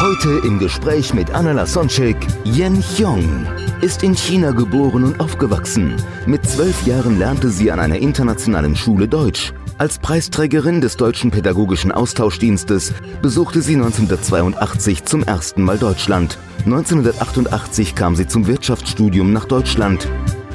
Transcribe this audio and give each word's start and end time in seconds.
Heute 0.00 0.46
im 0.46 0.60
Gespräch 0.60 1.12
mit 1.12 1.32
Anna 1.32 1.50
Lasonczek, 1.50 2.16
Yen 2.44 2.80
Hyong 2.80 3.48
ist 3.80 4.04
in 4.04 4.14
China 4.14 4.52
geboren 4.52 5.02
und 5.02 5.18
aufgewachsen. 5.18 5.96
Mit 6.24 6.46
zwölf 6.46 6.86
Jahren 6.86 7.18
lernte 7.18 7.50
sie 7.50 7.72
an 7.72 7.80
einer 7.80 7.98
internationalen 7.98 8.76
Schule 8.76 9.08
Deutsch. 9.08 9.52
Als 9.76 9.98
Preisträgerin 9.98 10.80
des 10.80 10.96
Deutschen 10.96 11.32
Pädagogischen 11.32 11.90
Austauschdienstes 11.90 12.94
besuchte 13.22 13.60
sie 13.60 13.74
1982 13.74 15.02
zum 15.02 15.24
ersten 15.24 15.64
Mal 15.64 15.78
Deutschland. 15.78 16.38
1988 16.64 17.96
kam 17.96 18.14
sie 18.14 18.28
zum 18.28 18.46
Wirtschaftsstudium 18.46 19.32
nach 19.32 19.46
Deutschland. 19.46 20.06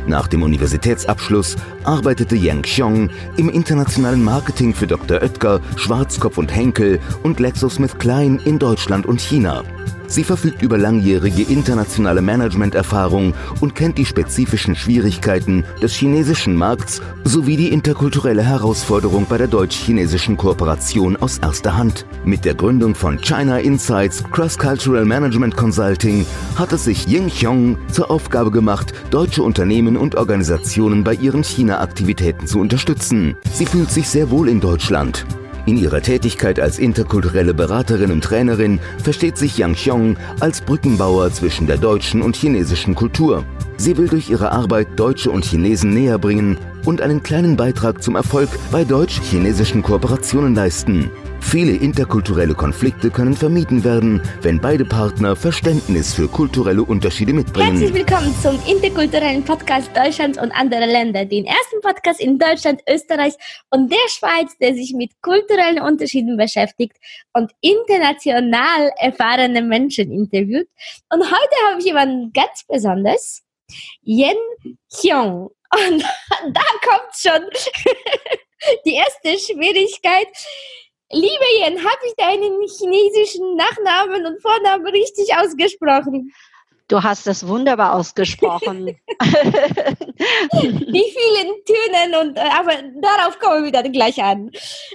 Nach 0.08 0.28
dem 0.28 0.44
Universitätsabschluss 0.44 1.56
arbeitete 1.84 2.36
Yang 2.36 2.62
Xiong 2.64 3.10
im 3.38 3.50
internationalen 3.50 4.24
Marketing 4.24 4.74
für 4.74 4.88
Dr. 4.88 5.22
Oetker, 5.22 5.62
Schwarzkopf 5.78 6.38
und 6.38 6.54
Henkel 6.54 7.00
und 7.24 7.38
GlaxoSmithKline 7.38 8.40
in 8.44 8.60
Deutschland 8.60 9.06
und 9.06 9.22
China. 9.22 9.64
Sie 10.08 10.24
verfügt 10.24 10.62
über 10.62 10.78
langjährige 10.78 11.44
internationale 11.44 12.22
Managementerfahrung 12.22 13.34
und 13.62 13.76
kennt 13.76 13.98
die 13.98 14.06
spezifischen 14.06 14.76
Schwierigkeiten 14.76 15.64
des 15.82 15.94
chinesischen 15.94 16.56
Markts 16.56 17.02
sowie 17.24 17.58
die 17.58 17.70
interkulturelle 17.70 18.44
Herausforderung 18.44 19.26
bei 19.28 19.38
der 19.38 19.48
deutsch-chinesischen 19.48 20.38
Kooperation 20.38 21.16
aus 21.18 21.40
erster 21.40 21.76
Hand. 21.78 22.06
Mit 22.26 22.46
der 22.46 22.54
Gründung 22.54 22.96
von 22.96 23.20
China 23.20 23.58
Insights 23.60 24.24
Cross-Cultural 24.32 25.06
Management 25.06 25.56
Consulting 25.58 26.26
hat 26.56 26.74
es 26.74 26.86
sich 26.86 27.08
Ying 27.08 27.28
Xiong 27.28 27.78
zur 27.92 28.12
Aufgabe 28.12 28.52
gemacht, 28.52 28.94
deutsche 29.10 29.44
Unternehmen 29.44 29.98
und 29.98 30.16
Organisationen 30.16 31.04
bei 31.04 31.16
ihren 31.16 31.44
China-Aktivitäten 31.44 32.48
zu 32.48 32.60
unterstützen. 32.60 33.36
Sie 33.52 33.66
fühlt 33.66 33.92
sich 33.92 34.08
sehr 34.08 34.30
wohl 34.30 34.50
in 34.50 34.60
Deutschland. 34.60 35.26
In 35.66 35.78
ihrer 35.78 36.02
Tätigkeit 36.02 36.60
als 36.60 36.78
interkulturelle 36.78 37.54
Beraterin 37.54 38.12
und 38.12 38.24
Trainerin 38.24 38.80
versteht 39.02 39.38
sich 39.38 39.58
Yang 39.58 39.76
Xiong 39.76 40.18
als 40.42 40.60
Brückenbauer 40.60 41.32
zwischen 41.32 41.68
der 41.68 41.78
deutschen 41.78 42.22
und 42.22 42.36
chinesischen 42.36 42.96
Kultur. 42.96 43.46
Sie 43.78 43.96
will 43.96 44.10
durch 44.10 44.30
ihre 44.30 44.52
Arbeit 44.52 44.88
Deutsche 44.98 45.32
und 45.32 45.46
Chinesen 45.46 45.94
näher 45.94 46.20
bringen 46.20 46.58
und 46.86 47.02
einen 47.02 47.24
kleinen 47.24 47.56
Beitrag 47.56 48.04
zum 48.04 48.16
Erfolg 48.16 48.50
bei 48.72 48.84
deutsch-chinesischen 48.84 49.84
Kooperationen 49.84 50.56
leisten. 50.56 51.12
Viele 51.40 51.74
interkulturelle 51.74 52.56
Konflikte 52.56 53.12
können 53.12 53.36
vermieden 53.36 53.84
werden, 53.84 54.22
wenn 54.42 54.60
beide 54.60 54.86
Partner 54.86 55.36
Verständnis 55.36 56.14
für 56.14 56.28
kulturelle 56.28 56.84
Unterschiede 56.84 57.34
mitbringen. 57.34 57.78
Herzlich 57.78 57.94
willkommen 57.94 58.34
zum 58.42 58.60
interkulturellen 58.66 59.44
Podcast 59.44 59.92
Deutschlands 59.96 60.42
und 60.42 60.52
anderer 60.52 60.88
Länder, 60.88 61.26
den 61.26 61.46
ersten 61.46 61.82
Podcast 61.82 62.20
in 62.22 62.40
Deutschland, 62.40 62.82
Österreich 62.90 63.34
und 63.70 63.92
der 63.92 64.10
Schweiz, 64.10 64.58
der 64.60 64.74
sich 64.74 64.94
mit 64.94 65.22
kulturellen 65.22 65.82
Unterschieden 65.82 66.38
beschäftigt 66.38 66.98
und 67.34 67.52
international 67.62 68.92
erfahrene 68.98 69.62
Menschen 69.62 70.12
interviewt. 70.12 70.68
Und 71.12 71.22
heute 71.22 71.56
habe 71.70 71.80
ich 71.80 71.86
jemanden 71.86 72.32
ganz 72.34 72.64
besonders, 72.68 73.44
Yen 74.04 74.38
Hyung. 75.02 75.52
Und 75.74 76.02
da 76.54 76.62
kommt 76.86 77.16
schon 77.16 77.50
die 78.86 78.96
erste 78.96 79.38
Schwierigkeit. 79.40 80.28
Liebe 81.12 81.46
Yen, 81.60 81.78
habe 81.78 82.08
ich 82.08 82.16
deinen 82.16 82.60
chinesischen 82.68 83.56
Nachnamen 83.56 84.26
und 84.26 84.42
Vornamen 84.42 84.88
richtig 84.88 85.36
ausgesprochen? 85.36 86.34
Du 86.88 87.02
hast 87.02 87.28
es 87.28 87.48
wunderbar 87.48 87.96
ausgesprochen. 87.96 88.86
Die 90.62 91.16
vielen 91.16 91.54
Tönen 91.66 92.16
und 92.22 92.38
äh, 92.38 92.42
aber 92.42 92.74
darauf 93.02 93.40
kommen 93.40 93.64
wir 93.64 93.72
dann 93.72 93.92
gleich 93.92 94.22
an. 94.22 94.50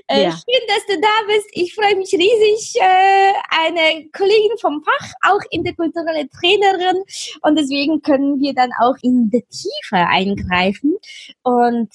Äh, 0.06 0.25
Ja. 0.25 0.31
Schön, 0.31 0.66
dass 0.69 0.87
du 0.87 1.00
da 1.00 1.09
bist. 1.26 1.49
Ich 1.53 1.75
freue 1.75 1.97
mich 1.97 2.12
riesig. 2.12 2.76
Äh, 2.81 3.32
eine 3.50 4.09
Kollegin 4.10 4.59
vom 4.60 4.82
Fach, 4.84 5.12
auch 5.22 5.41
interkulturelle 5.50 6.28
Trainerin 6.28 7.03
und 7.43 7.59
deswegen 7.59 8.03
können 8.03 8.38
wir 8.41 8.55
dann 8.55 8.70
auch 8.81 8.94
in 9.03 9.31
die 9.31 9.44
Tiefe 9.50 9.97
eingreifen 9.97 10.97
und 11.43 11.91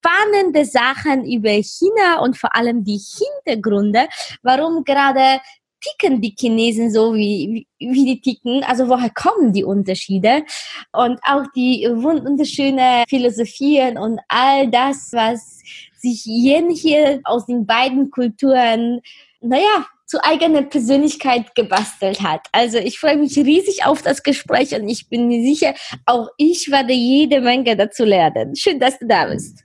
spannende 0.00 0.64
Sachen 0.64 1.24
über 1.30 1.50
China 1.50 2.20
und 2.22 2.36
vor 2.38 2.54
allem 2.54 2.84
die 2.84 3.00
Hintergründe, 3.44 4.08
warum 4.42 4.84
gerade 4.84 5.40
ticken 5.80 6.20
die 6.20 6.34
Chinesen 6.38 6.90
so, 6.92 7.14
wie, 7.14 7.66
wie, 7.78 8.04
die 8.04 8.20
ticken? 8.20 8.62
Also 8.64 8.88
woher 8.88 9.10
kommen 9.10 9.52
die 9.52 9.64
Unterschiede? 9.64 10.44
Und 10.92 11.18
auch 11.24 11.44
die 11.54 11.88
wunderschöne 11.90 13.04
Philosophien 13.08 13.98
und 13.98 14.20
all 14.28 14.70
das, 14.70 15.10
was 15.12 15.60
sich 15.98 16.24
Yen 16.26 16.70
hier 16.70 17.20
aus 17.24 17.46
den 17.46 17.66
beiden 17.66 18.10
Kulturen, 18.10 19.00
naja, 19.40 19.86
zu 20.06 20.22
eigener 20.24 20.62
Persönlichkeit 20.62 21.54
gebastelt 21.54 22.20
hat. 22.20 22.48
Also 22.50 22.78
ich 22.78 22.98
freue 22.98 23.16
mich 23.16 23.36
riesig 23.36 23.86
auf 23.86 24.02
das 24.02 24.24
Gespräch 24.24 24.74
und 24.74 24.88
ich 24.88 25.08
bin 25.08 25.28
mir 25.28 25.42
sicher, 25.44 25.74
auch 26.04 26.28
ich 26.36 26.68
werde 26.70 26.92
jede 26.92 27.40
Menge 27.40 27.76
dazu 27.76 28.04
lernen. 28.04 28.56
Schön, 28.56 28.80
dass 28.80 28.98
du 28.98 29.06
da 29.06 29.26
bist. 29.26 29.64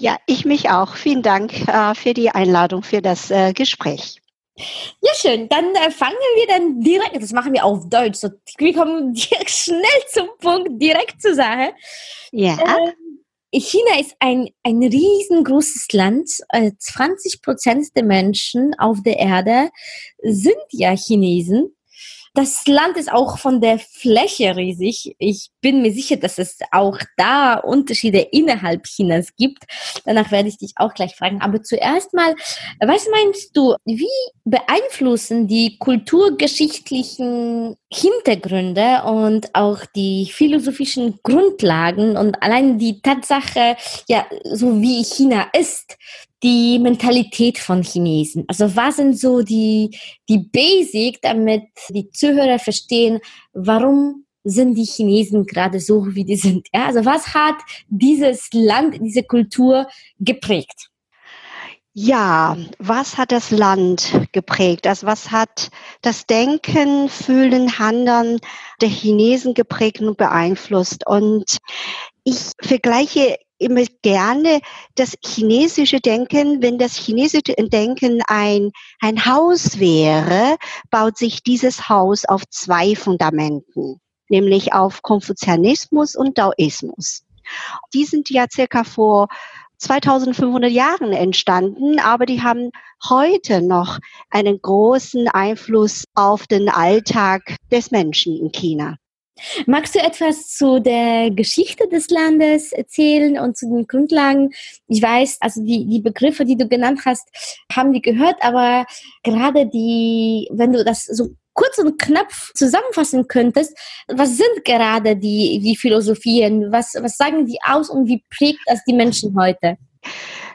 Ja, 0.00 0.16
ich 0.26 0.44
mich 0.44 0.70
auch. 0.70 0.96
Vielen 0.96 1.22
Dank 1.22 1.68
äh, 1.68 1.94
für 1.94 2.12
die 2.12 2.30
Einladung 2.30 2.82
für 2.82 3.02
das 3.02 3.30
äh, 3.30 3.52
Gespräch. 3.52 4.20
Ja, 5.00 5.12
schön. 5.14 5.48
Dann 5.48 5.74
äh, 5.74 5.90
fangen 5.90 6.16
wir 6.36 6.46
dann 6.46 6.80
direkt, 6.80 7.16
das 7.22 7.32
machen 7.32 7.52
wir 7.52 7.64
auf 7.64 7.88
Deutsch, 7.88 8.18
so, 8.18 8.28
wir 8.58 8.74
kommen 8.74 9.12
direkt 9.14 9.50
schnell 9.50 10.02
zum 10.12 10.28
Punkt, 10.38 10.82
direkt 10.82 11.22
zur 11.22 11.34
Sache. 11.34 11.72
Ja, 12.32 12.58
Ähm, 12.58 12.94
China 13.52 13.98
ist 13.98 14.14
ein, 14.18 14.50
ein 14.62 14.82
riesengroßes 14.82 15.88
Land. 15.92 16.30
Äh, 16.50 16.72
20 16.78 17.40
Prozent 17.40 17.86
der 17.96 18.04
Menschen 18.04 18.74
auf 18.78 19.02
der 19.02 19.18
Erde 19.18 19.70
sind 20.22 20.56
ja 20.70 20.94
Chinesen. 20.94 21.74
Das 22.38 22.68
Land 22.68 22.96
ist 22.96 23.10
auch 23.10 23.36
von 23.36 23.60
der 23.60 23.80
Fläche 23.80 24.54
riesig. 24.54 25.16
Ich 25.18 25.50
bin 25.60 25.82
mir 25.82 25.92
sicher, 25.92 26.16
dass 26.18 26.38
es 26.38 26.58
auch 26.70 26.96
da 27.16 27.54
Unterschiede 27.54 28.20
innerhalb 28.30 28.84
Chinas 28.84 29.34
gibt. 29.34 29.64
Danach 30.04 30.30
werde 30.30 30.48
ich 30.48 30.56
dich 30.56 30.74
auch 30.76 30.94
gleich 30.94 31.16
fragen. 31.16 31.40
Aber 31.40 31.64
zuerst 31.64 32.14
mal, 32.14 32.36
was 32.78 33.08
meinst 33.10 33.56
du, 33.56 33.74
wie 33.84 34.06
beeinflussen 34.44 35.48
die 35.48 35.78
kulturgeschichtlichen 35.80 37.76
Hintergründe 37.92 39.02
und 39.02 39.52
auch 39.56 39.84
die 39.96 40.30
philosophischen 40.32 41.18
Grundlagen 41.24 42.16
und 42.16 42.40
allein 42.40 42.78
die 42.78 43.02
Tatsache, 43.02 43.76
ja, 44.06 44.26
so 44.44 44.80
wie 44.80 45.02
China 45.02 45.48
ist, 45.58 45.96
die 46.42 46.78
Mentalität 46.78 47.58
von 47.58 47.82
Chinesen. 47.82 48.44
Also 48.48 48.74
was 48.76 48.96
sind 48.96 49.18
so 49.18 49.42
die, 49.42 49.96
die 50.28 50.38
Basic, 50.38 51.20
damit 51.22 51.64
die 51.90 52.10
Zuhörer 52.10 52.58
verstehen, 52.58 53.20
warum 53.52 54.24
sind 54.44 54.74
die 54.76 54.84
Chinesen 54.84 55.44
gerade 55.46 55.80
so, 55.80 56.14
wie 56.14 56.24
die 56.24 56.36
sind? 56.36 56.68
Ja, 56.72 56.86
also 56.86 57.04
was 57.04 57.34
hat 57.34 57.56
dieses 57.88 58.48
Land, 58.52 58.98
diese 59.02 59.24
Kultur 59.24 59.88
geprägt? 60.18 60.90
ja, 62.00 62.56
was 62.78 63.18
hat 63.18 63.32
das 63.32 63.50
Land 63.50 64.28
geprägt? 64.30 64.86
Also 64.86 65.08
was 65.08 65.32
hat 65.32 65.70
das 66.00 66.26
Denken, 66.26 67.08
Fühlen, 67.08 67.76
Handeln 67.80 68.38
der 68.80 68.88
Chinesen 68.88 69.52
geprägt 69.52 70.00
und 70.00 70.16
beeinflusst? 70.16 71.04
Und 71.08 71.58
ich 72.22 72.52
vergleiche 72.62 73.36
immer 73.58 73.84
gerne 74.02 74.60
das 74.94 75.14
chinesische 75.24 76.00
Denken, 76.00 76.62
wenn 76.62 76.78
das 76.78 76.96
chinesische 76.96 77.54
Denken 77.56 78.22
ein, 78.26 78.70
ein 79.00 79.26
Haus 79.26 79.78
wäre, 79.78 80.56
baut 80.90 81.18
sich 81.18 81.42
dieses 81.42 81.88
Haus 81.88 82.24
auf 82.24 82.48
zwei 82.48 82.94
Fundamenten, 82.94 84.00
nämlich 84.28 84.72
auf 84.72 85.02
Konfuzianismus 85.02 86.14
und 86.14 86.38
Daoismus. 86.38 87.24
Die 87.94 88.04
sind 88.04 88.30
ja 88.30 88.46
circa 88.50 88.84
vor 88.84 89.28
2500 89.78 90.70
Jahren 90.70 91.12
entstanden, 91.12 92.00
aber 92.00 92.26
die 92.26 92.42
haben 92.42 92.70
heute 93.08 93.62
noch 93.62 93.98
einen 94.30 94.60
großen 94.60 95.28
Einfluss 95.28 96.04
auf 96.14 96.46
den 96.46 96.68
Alltag 96.68 97.56
des 97.70 97.90
Menschen 97.90 98.36
in 98.36 98.50
China. 98.50 98.96
Magst 99.66 99.94
du 99.94 100.00
etwas 100.00 100.48
zu 100.48 100.80
der 100.80 101.30
Geschichte 101.30 101.88
des 101.88 102.08
Landes 102.10 102.72
erzählen 102.72 103.38
und 103.38 103.56
zu 103.56 103.66
den 103.66 103.86
Grundlagen? 103.86 104.50
Ich 104.86 105.02
weiß, 105.02 105.38
also 105.40 105.62
die, 105.62 105.86
die 105.86 106.00
Begriffe, 106.00 106.44
die 106.44 106.56
du 106.56 106.68
genannt 106.68 107.00
hast, 107.04 107.28
haben 107.72 107.92
wir 107.92 108.00
gehört, 108.00 108.36
aber 108.40 108.86
gerade 109.22 109.66
die, 109.66 110.48
wenn 110.52 110.72
du 110.72 110.84
das 110.84 111.04
so 111.04 111.30
kurz 111.54 111.78
und 111.78 111.98
knapp 111.98 112.30
zusammenfassen 112.54 113.26
könntest, 113.26 113.76
was 114.06 114.36
sind 114.36 114.64
gerade 114.64 115.16
die, 115.16 115.60
die 115.60 115.76
Philosophien? 115.76 116.70
Was, 116.70 116.94
was 117.00 117.16
sagen 117.16 117.46
die 117.46 117.58
aus 117.64 117.90
und 117.90 118.06
wie 118.06 118.22
prägt 118.30 118.60
das 118.66 118.84
die 118.84 118.92
Menschen 118.92 119.36
heute? 119.36 119.76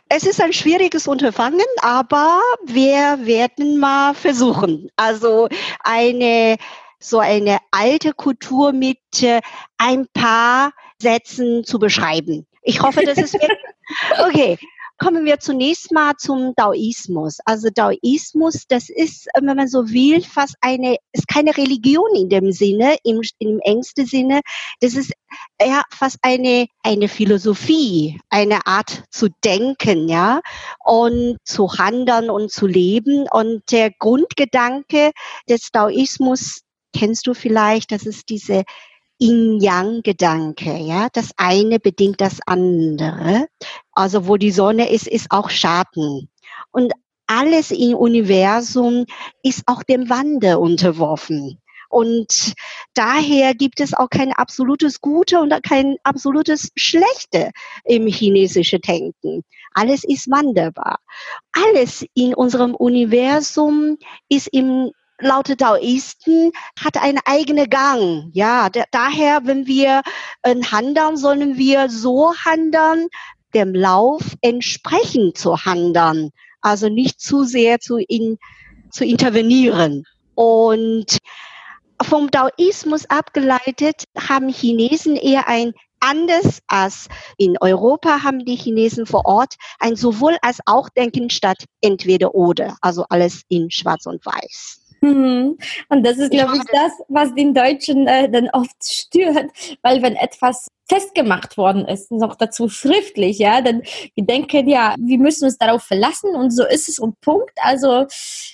Es 0.07 0.25
ist 0.25 0.39
ein 0.39 0.53
schwieriges 0.53 1.07
Unterfangen, 1.07 1.65
aber 1.81 2.39
wir 2.65 3.19
werden 3.25 3.79
mal 3.79 4.13
versuchen. 4.13 4.89
Also 4.95 5.49
eine 5.83 6.57
so 7.03 7.19
eine 7.19 7.57
alte 7.71 8.13
Kultur 8.13 8.73
mit 8.73 8.97
äh, 9.21 9.41
ein 9.77 10.07
paar 10.13 10.71
Sätzen 11.01 11.63
zu 11.63 11.79
beschreiben. 11.79 12.47
Ich 12.61 12.81
hoffe, 12.81 13.03
das 13.05 13.17
ist 13.17 13.37
okay. 14.25 14.57
Kommen 14.99 15.25
wir 15.25 15.39
zunächst 15.39 15.91
mal 15.91 16.13
zum 16.17 16.53
Daoismus. 16.55 17.39
Also 17.45 17.69
Daoismus, 17.73 18.65
das 18.69 18.89
ist, 18.89 19.27
wenn 19.33 19.57
man 19.57 19.67
so 19.67 19.89
will, 19.89 20.21
fast 20.21 20.55
eine, 20.61 20.97
ist 21.11 21.27
keine 21.27 21.57
Religion 21.57 22.15
in 22.15 22.29
dem 22.29 22.51
Sinne, 22.51 22.95
im, 23.03 23.21
im 23.39 23.59
engsten 23.59 24.05
Sinne. 24.05 24.41
Das 24.79 24.93
ist 24.93 25.11
eher 25.57 25.81
fast 25.89 26.19
eine, 26.21 26.67
eine 26.83 27.09
Philosophie, 27.09 28.21
eine 28.29 28.65
Art 28.67 29.03
zu 29.09 29.29
denken, 29.43 30.07
ja, 30.07 30.41
und 30.85 31.37
zu 31.43 31.73
handeln 31.77 32.29
und 32.29 32.51
zu 32.51 32.67
leben. 32.67 33.25
Und 33.29 33.63
der 33.71 33.91
Grundgedanke 33.91 35.11
des 35.49 35.71
Daoismus 35.71 36.61
kennst 36.93 37.27
du 37.27 37.33
vielleicht, 37.33 37.91
das 37.91 38.05
ist 38.05 38.29
diese 38.29 38.63
Yin-Yang-Gedanke, 39.19 40.77
ja. 40.77 41.07
Das 41.13 41.31
eine 41.37 41.79
bedingt 41.79 42.21
das 42.21 42.39
andere. 42.45 43.47
Also 43.91 44.27
wo 44.27 44.37
die 44.37 44.51
Sonne 44.51 44.89
ist, 44.89 45.07
ist 45.07 45.27
auch 45.29 45.49
Schatten. 45.49 46.29
Und 46.71 46.93
alles 47.27 47.71
im 47.71 47.95
Universum 47.95 49.05
ist 49.43 49.63
auch 49.67 49.83
dem 49.83 50.09
Wandel 50.09 50.55
unterworfen. 50.55 51.59
Und 51.89 52.53
daher 52.95 53.53
gibt 53.53 53.79
es 53.79 53.93
auch 53.93 54.09
kein 54.09 54.33
absolutes 54.33 54.99
Gute 54.99 55.39
und 55.39 55.53
kein 55.61 55.95
absolutes 56.03 56.71
Schlechte 56.75 57.51
im 57.85 58.07
chinesischen 58.07 58.81
Denken. 58.81 59.43
Alles 59.75 60.03
ist 60.03 60.29
wandelbar. 60.29 60.97
Alles 61.51 62.03
in 62.15 62.33
unserem 62.33 62.73
Universum 62.73 63.97
ist 64.27 64.47
im 64.47 64.91
laut 65.23 65.49
Daoisten 65.59 66.51
hat 66.79 66.97
einen 66.97 67.19
eigenen 67.25 67.69
Gang. 67.69 68.29
Ja, 68.33 68.69
daher, 68.91 69.41
wenn 69.45 69.65
wir 69.65 70.01
äh, 70.43 70.55
handeln, 70.55 71.17
sollen 71.17 71.57
wir 71.57 71.89
so 71.89 72.33
handeln, 72.33 73.07
dem 73.53 73.73
Lauf 73.73 74.23
entsprechend 74.41 75.37
zu 75.37 75.65
handeln. 75.65 76.31
Also 76.61 76.89
nicht 76.89 77.19
zu 77.19 77.43
sehr 77.43 77.79
zu, 77.79 77.97
in, 77.97 78.37
zu 78.91 79.05
intervenieren. 79.05 80.05
Und 80.35 81.17
vom 82.01 82.31
Daoismus 82.31 83.05
abgeleitet 83.09 84.03
haben 84.17 84.49
Chinesen 84.49 85.15
eher 85.15 85.47
ein 85.47 85.73
anders 86.03 86.59
als 86.67 87.07
in 87.37 87.57
Europa 87.59 88.23
haben 88.23 88.43
die 88.45 88.57
Chinesen 88.57 89.05
vor 89.05 89.25
Ort 89.25 89.55
ein 89.79 89.95
sowohl 89.95 90.37
als 90.41 90.59
auch 90.65 90.89
Denken 90.89 91.29
statt 91.29 91.63
entweder 91.81 92.35
oder, 92.35 92.75
also 92.81 93.05
alles 93.09 93.43
in 93.47 93.71
Schwarz 93.71 94.05
und 94.05 94.25
Weiß. 94.25 94.82
Mhm. 95.03 95.57
Und 95.89 96.05
das 96.05 96.17
ist, 96.17 96.31
glaube 96.31 96.55
ich, 96.55 96.63
das, 96.71 96.91
was 97.09 97.35
den 97.35 97.53
Deutschen 97.53 98.07
äh, 98.07 98.29
dann 98.29 98.49
oft 98.53 98.71
stört, 98.81 99.51
weil 99.81 100.01
wenn 100.01 100.15
etwas 100.15 100.69
festgemacht 100.87 101.57
worden 101.57 101.85
ist, 101.85 102.11
noch 102.11 102.35
dazu 102.35 102.69
schriftlich, 102.69 103.39
ja, 103.39 103.61
dann 103.61 103.81
wir 104.15 104.25
denken 104.25 104.67
ja, 104.67 104.95
wir 104.99 105.17
müssen 105.17 105.45
uns 105.45 105.57
darauf 105.57 105.83
verlassen 105.83 106.35
und 106.35 106.51
so 106.51 106.65
ist 106.65 106.89
es 106.89 106.99
und 106.99 107.19
Punkt. 107.21 107.53
Also 107.61 108.05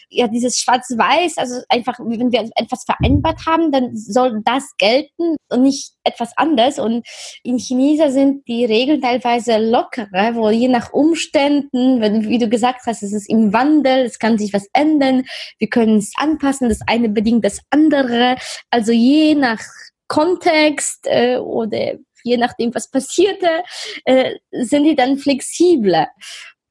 ja, 0.10 0.28
dieses 0.28 0.58
Schwarz-Weiß, 0.60 1.38
also 1.38 1.62
einfach, 1.70 2.00
wenn 2.00 2.31
wir 2.31 2.50
etwas 2.56 2.84
vereinbart 2.84 3.46
haben, 3.46 3.72
dann 3.72 3.96
soll 3.96 4.42
das 4.44 4.76
gelten 4.78 5.38
und 5.50 5.62
nicht 5.62 5.94
etwas 6.04 6.36
anderes. 6.38 6.80
Und 6.80 7.06
in 7.44 7.58
Chinesen 7.58 8.12
sind 8.12 8.48
die 8.48 8.66
Regeln 8.66 9.02
teilweise 9.02 9.58
lockerer, 9.58 10.36
wo 10.36 10.50
je 10.50 10.68
nach 10.68 10.94
Umständen, 10.94 12.02
wenn, 12.02 12.28
wie 12.28 12.38
du 12.40 12.50
gesagt 12.50 12.81
hast, 12.86 13.04
es 13.04 13.14
ist 13.14 13.30
im 13.30 13.54
Wandel, 13.54 14.06
es 14.06 14.20
kann 14.20 14.38
sich 14.38 14.54
was 14.54 14.68
ändern, 14.74 15.24
wir 15.58 15.70
können 15.70 15.98
es 15.98 16.14
anpassen, 16.16 16.70
das 16.70 16.80
eine 16.88 17.10
bedingt 17.10 17.46
das 17.46 17.60
andere. 17.70 18.36
Also 18.70 18.92
je 18.92 19.36
nach 19.36 19.62
Kontext 20.08 21.06
äh, 21.06 21.38
oder 21.38 21.94
je 22.24 22.38
nachdem, 22.38 22.74
was 22.74 22.89
passierte, 22.89 23.63
äh, 24.06 24.36
sind 24.51 24.83
die 24.83 24.95
dann 24.95 25.18
flexibler. 25.18 26.07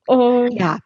Und 0.06 0.52
ja, 0.52 0.78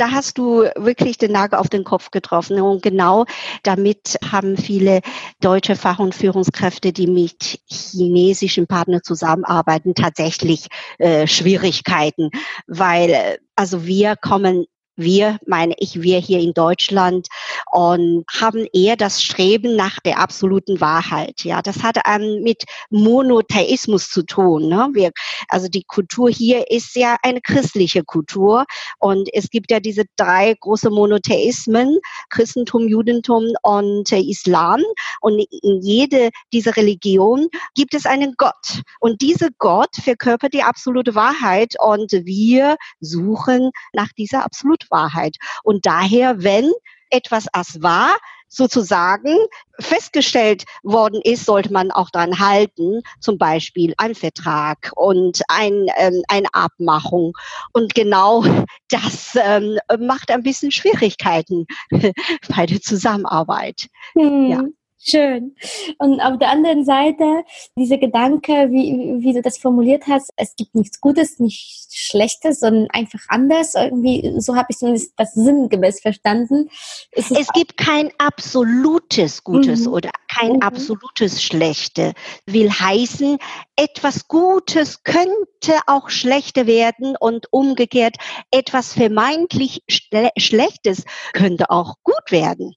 da 0.00 0.12
hast 0.12 0.38
du 0.38 0.62
wirklich 0.76 1.18
den 1.18 1.32
Nagel 1.32 1.58
auf 1.58 1.68
den 1.68 1.84
Kopf 1.84 2.10
getroffen. 2.10 2.58
Und 2.60 2.82
genau 2.82 3.26
damit 3.62 4.16
haben 4.32 4.56
viele 4.56 5.00
deutsche 5.40 5.76
Fach- 5.76 5.98
und 5.98 6.14
Führungskräfte, 6.14 6.92
die 6.92 7.06
mit 7.06 7.60
chinesischen 7.66 8.66
Partnern 8.66 9.02
zusammenarbeiten, 9.02 9.94
tatsächlich 9.94 10.68
äh, 10.98 11.26
Schwierigkeiten, 11.26 12.30
weil 12.66 13.10
äh, 13.10 13.38
also 13.56 13.84
wir 13.84 14.16
kommen 14.16 14.64
wir, 15.00 15.38
meine 15.46 15.74
ich, 15.78 16.02
wir 16.02 16.18
hier 16.18 16.40
in 16.40 16.52
Deutschland 16.52 17.28
und 17.70 18.24
haben 18.40 18.66
eher 18.72 18.96
das 18.96 19.22
Streben 19.22 19.76
nach 19.76 19.98
der 20.00 20.18
absoluten 20.18 20.80
Wahrheit. 20.80 21.44
Ja, 21.44 21.62
das 21.62 21.82
hat 21.82 21.98
ähm, 22.06 22.42
mit 22.42 22.64
Monotheismus 22.90 24.10
zu 24.10 24.22
tun. 24.22 24.68
Ne? 24.68 24.88
Wir, 24.92 25.10
also 25.48 25.68
die 25.68 25.84
Kultur 25.84 26.28
hier 26.30 26.70
ist 26.70 26.96
ja 26.96 27.16
eine 27.22 27.40
christliche 27.40 28.04
Kultur 28.04 28.64
und 28.98 29.28
es 29.32 29.50
gibt 29.50 29.70
ja 29.70 29.80
diese 29.80 30.04
drei 30.16 30.54
große 30.60 30.90
Monotheismen, 30.90 31.98
Christentum, 32.28 32.88
Judentum 32.88 33.44
und 33.62 34.12
äh, 34.12 34.20
Islam 34.20 34.82
und 35.20 35.44
in 35.62 35.80
jede 35.80 36.30
dieser 36.52 36.76
Religion 36.76 37.48
gibt 37.74 37.94
es 37.94 38.06
einen 38.06 38.34
Gott 38.36 38.82
und 39.00 39.20
dieser 39.22 39.48
Gott 39.58 39.94
verkörpert 40.02 40.54
die 40.54 40.62
absolute 40.62 41.14
Wahrheit 41.14 41.74
und 41.80 42.12
wir 42.12 42.76
suchen 43.00 43.70
nach 43.92 44.08
dieser 44.16 44.44
absoluten 44.44 44.89
Wahrheit. 44.90 45.36
Und 45.62 45.86
daher, 45.86 46.42
wenn 46.42 46.70
etwas 47.10 47.46
als 47.52 47.82
wahr 47.82 48.16
sozusagen 48.50 49.36
festgestellt 49.78 50.64
worden 50.82 51.20
ist, 51.22 51.46
sollte 51.46 51.72
man 51.72 51.90
auch 51.92 52.10
daran 52.10 52.38
halten, 52.38 53.00
zum 53.20 53.38
Beispiel 53.38 53.94
ein 53.96 54.14
Vertrag 54.14 54.92
und 54.96 55.40
ein, 55.48 55.86
ähm, 55.96 56.22
eine 56.28 56.52
Abmachung. 56.52 57.32
Und 57.72 57.94
genau 57.94 58.44
das 58.88 59.38
ähm, 59.40 59.78
macht 60.00 60.30
ein 60.30 60.42
bisschen 60.42 60.72
Schwierigkeiten 60.72 61.66
bei 61.90 62.66
der 62.66 62.80
Zusammenarbeit. 62.80 63.86
Hm. 64.14 64.46
Ja. 64.50 64.62
Schön. 65.02 65.56
Und 65.98 66.20
auf 66.20 66.38
der 66.38 66.50
anderen 66.50 66.84
Seite, 66.84 67.44
dieser 67.74 67.96
Gedanke, 67.96 68.70
wie, 68.70 69.22
wie 69.22 69.32
du 69.32 69.40
das 69.40 69.56
formuliert 69.56 70.04
hast, 70.06 70.30
es 70.36 70.54
gibt 70.56 70.74
nichts 70.74 71.00
Gutes, 71.00 71.38
nichts 71.38 71.96
Schlechtes, 71.96 72.60
sondern 72.60 72.88
einfach 72.90 73.20
anders. 73.28 73.74
Irgendwie, 73.74 74.34
so 74.40 74.56
habe 74.56 74.66
ich 74.68 74.76
zumindest 74.76 75.14
das 75.16 75.32
sinngemäß 75.32 76.02
verstanden. 76.02 76.68
Es, 77.12 77.30
es 77.30 77.48
gibt 77.48 77.78
kein 77.78 78.10
absolutes 78.18 79.42
Gutes 79.42 79.86
mhm. 79.86 79.92
oder 79.94 80.10
kein 80.28 80.56
mhm. 80.56 80.62
absolutes 80.62 81.42
Schlechte. 81.42 82.12
Will 82.44 82.70
heißen, 82.70 83.38
etwas 83.76 84.28
Gutes 84.28 85.02
könnte 85.02 85.80
auch 85.86 86.10
schlechter 86.10 86.66
werden 86.66 87.16
und 87.18 87.46
umgekehrt 87.50 88.16
etwas 88.50 88.92
vermeintlich 88.92 89.82
Schlechtes 89.88 91.04
könnte 91.32 91.70
auch 91.70 91.94
gut 92.04 92.30
werden. 92.30 92.74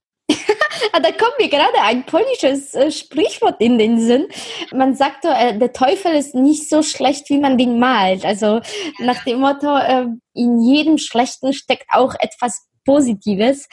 Ah, 0.92 1.00
da 1.00 1.12
kommt 1.12 1.34
mir 1.40 1.50
gerade 1.50 1.80
ein 1.82 2.06
polnisches 2.06 2.74
äh, 2.76 2.92
Sprichwort 2.92 3.60
in 3.60 3.80
den 3.80 4.00
Sinn. 4.00 4.28
Man 4.72 4.96
sagt, 4.96 5.26
äh, 5.26 5.58
der 5.58 5.74
Teufel 5.74 6.14
ist 6.14 6.36
nicht 6.36 6.70
so 6.70 6.84
schlecht, 6.84 7.30
wie 7.30 7.40
man 7.40 7.58
den 7.58 7.80
malt. 7.80 8.26
Also 8.26 8.62
nach 9.00 9.24
dem 9.24 9.40
Motto, 9.40 9.76
äh, 9.76 10.06
in 10.34 10.60
jedem 10.60 10.98
Schlechten 10.98 11.54
steckt 11.54 11.88
auch 11.90 12.14
etwas 12.20 12.68
Positives. 12.86 13.68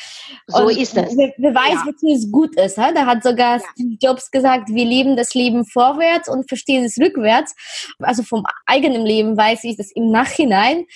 So 0.46 0.64
und 0.64 0.76
ist 0.76 0.96
es. 0.96 1.16
Wer, 1.16 1.54
weiß, 1.54 1.74
ja. 1.74 1.86
wozu 1.86 2.06
es 2.08 2.30
gut 2.30 2.56
ist. 2.56 2.78
He? 2.78 2.94
Da 2.94 3.06
hat 3.06 3.22
sogar 3.22 3.58
ja. 3.58 3.64
Steve 3.72 3.96
Jobs 4.00 4.30
gesagt, 4.30 4.68
wir 4.68 4.84
leben 4.84 5.16
das 5.16 5.34
Leben 5.34 5.64
vorwärts 5.64 6.28
und 6.28 6.48
verstehen 6.48 6.84
es 6.84 6.96
rückwärts. 6.98 7.54
Also 7.98 8.22
vom 8.22 8.44
eigenen 8.66 9.04
Leben 9.04 9.36
weiß 9.36 9.64
ich 9.64 9.76
das 9.76 9.90
im 9.92 10.10
Nachhinein. 10.10 10.86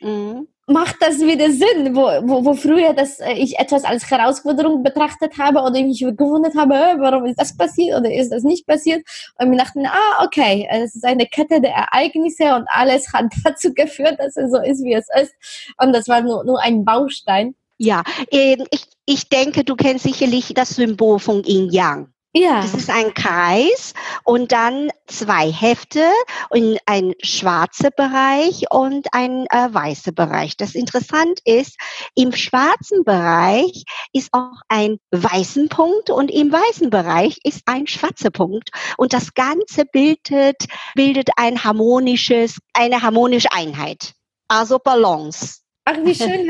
Mhm 0.00 0.48
macht 0.70 0.96
das 1.00 1.20
wieder 1.20 1.50
Sinn, 1.50 1.94
wo, 1.94 2.02
wo, 2.22 2.44
wo 2.44 2.54
früher 2.54 2.94
das, 2.94 3.20
äh, 3.20 3.32
ich 3.32 3.58
etwas 3.58 3.84
als 3.84 4.10
Herausforderung 4.10 4.82
betrachtet 4.82 5.36
habe 5.38 5.60
oder 5.60 5.82
mich 5.82 6.00
gewundert 6.00 6.54
habe, 6.54 6.74
äh, 6.74 6.96
warum 6.98 7.26
ist 7.26 7.38
das 7.40 7.56
passiert 7.56 7.98
oder 7.98 8.12
ist 8.12 8.30
das 8.30 8.42
nicht 8.44 8.66
passiert 8.66 9.04
und 9.38 9.50
mir 9.50 9.58
dachten, 9.58 9.86
ah, 9.86 10.24
okay, 10.24 10.68
es 10.70 10.94
ist 10.94 11.04
eine 11.04 11.26
Kette 11.26 11.60
der 11.60 11.72
Ereignisse 11.72 12.54
und 12.54 12.66
alles 12.68 13.12
hat 13.12 13.26
dazu 13.44 13.74
geführt, 13.74 14.18
dass 14.18 14.36
es 14.36 14.50
so 14.50 14.60
ist, 14.60 14.82
wie 14.84 14.94
es 14.94 15.06
ist 15.20 15.34
und 15.78 15.92
das 15.92 16.08
war 16.08 16.22
nur, 16.22 16.44
nur 16.44 16.60
ein 16.62 16.84
Baustein. 16.84 17.54
Ja, 17.78 18.02
ähm, 18.30 18.66
ich, 18.70 18.84
ich 19.06 19.28
denke, 19.28 19.64
du 19.64 19.74
kennst 19.74 20.04
sicherlich 20.04 20.52
das 20.54 20.70
Symbol 20.70 21.18
von 21.18 21.42
Yin 21.44 21.70
Yang. 21.70 22.08
Ja. 22.32 22.60
Das 22.60 22.74
ist 22.74 22.90
ein 22.90 23.12
Kreis 23.12 23.92
und 24.22 24.52
dann 24.52 24.90
zwei 25.06 25.50
Hefte 25.50 26.04
und 26.50 26.78
ein 26.86 27.14
schwarzer 27.20 27.90
Bereich 27.90 28.70
und 28.70 29.08
ein 29.12 29.46
äh, 29.50 29.68
weißer 29.72 30.12
Bereich. 30.12 30.56
Das 30.56 30.76
interessant 30.76 31.40
ist, 31.44 31.76
im 32.14 32.32
schwarzen 32.32 33.02
Bereich 33.04 33.84
ist 34.12 34.28
auch 34.32 34.60
ein 34.68 34.98
weißen 35.10 35.68
Punkt 35.70 36.10
und 36.10 36.30
im 36.30 36.52
weißen 36.52 36.88
Bereich 36.90 37.38
ist 37.42 37.62
ein 37.66 37.88
schwarzer 37.88 38.30
Punkt 38.30 38.70
und 38.96 39.12
das 39.12 39.34
Ganze 39.34 39.84
bildet, 39.86 40.66
bildet 40.94 41.30
ein 41.36 41.64
harmonisches, 41.64 42.58
eine 42.74 43.02
harmonische 43.02 43.50
Einheit. 43.50 44.12
Also 44.46 44.78
Balance. 44.78 45.62
Ach, 45.84 45.96
wie 46.04 46.14
schön, 46.14 46.48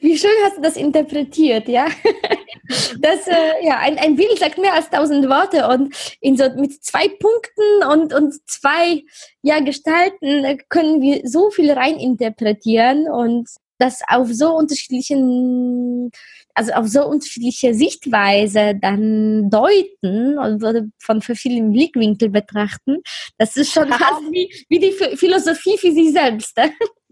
wie 0.00 0.18
schön 0.18 0.30
hast 0.44 0.56
du 0.56 0.62
das 0.62 0.76
interpretiert, 0.76 1.68
ja? 1.68 1.86
Das, 3.00 3.26
äh, 3.26 3.66
ja, 3.66 3.78
ein, 3.78 3.98
ein 3.98 4.16
Bild 4.16 4.38
sagt 4.38 4.58
mehr 4.58 4.74
als 4.74 4.90
tausend 4.90 5.28
Worte 5.28 5.68
und 5.68 5.94
in 6.20 6.36
so, 6.36 6.44
mit 6.56 6.84
zwei 6.84 7.08
Punkten 7.08 7.84
und, 7.90 8.14
und 8.14 8.34
zwei, 8.48 9.02
ja, 9.42 9.60
Gestalten 9.60 10.58
können 10.68 11.00
wir 11.00 11.22
so 11.24 11.50
viel 11.50 11.70
reininterpretieren 11.70 13.08
und 13.08 13.48
das 13.80 14.00
auf 14.06 14.28
so 14.30 14.54
unterschiedlichen, 14.54 16.10
also 16.54 16.72
auf 16.72 16.86
so 16.86 17.06
unterschiedliche 17.06 17.74
Sichtweise 17.74 18.74
dann 18.80 19.50
deuten 19.50 20.38
oder 20.38 20.82
von 20.98 21.22
verschiedenen 21.22 21.72
Blickwinkeln 21.72 22.30
betrachten. 22.30 22.98
Das 23.38 23.56
ist 23.56 23.72
schon 23.72 23.88
fast 23.88 24.22
wie, 24.30 24.52
wie 24.68 24.78
die 24.78 24.92
Philosophie 25.16 25.78
für 25.78 25.92
sich 25.92 26.12
selbst. 26.12 26.56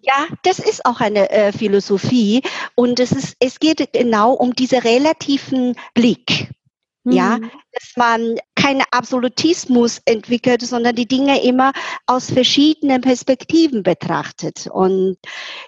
Ja, 0.02 0.26
das 0.42 0.58
ist 0.58 0.84
auch 0.86 1.00
eine 1.00 1.30
äh, 1.30 1.52
Philosophie 1.52 2.42
und 2.74 3.00
es 3.00 3.12
ist, 3.12 3.36
es 3.40 3.58
geht 3.58 3.92
genau 3.92 4.32
um 4.32 4.54
diesen 4.54 4.80
relativen 4.80 5.74
Blick. 5.94 6.48
Mhm. 7.04 7.12
Ja, 7.12 7.38
dass 7.72 7.96
man 7.96 8.38
keinen 8.54 8.84
Absolutismus 8.90 10.00
entwickelt, 10.04 10.62
sondern 10.62 10.94
die 10.94 11.08
Dinge 11.08 11.42
immer 11.42 11.72
aus 12.06 12.30
verschiedenen 12.30 13.00
Perspektiven 13.00 13.82
betrachtet. 13.82 14.68
Und 14.70 15.16